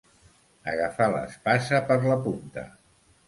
[0.71, 2.65] Agafar l'espasa per la punta.